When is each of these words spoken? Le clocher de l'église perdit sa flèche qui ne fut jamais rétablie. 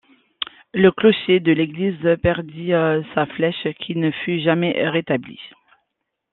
Le 0.73 0.89
clocher 0.89 1.39
de 1.39 1.51
l'église 1.51 2.17
perdit 2.23 2.71
sa 3.13 3.27
flèche 3.27 3.67
qui 3.81 3.95
ne 3.95 4.09
fut 4.09 4.39
jamais 4.41 4.89
rétablie. 4.89 5.43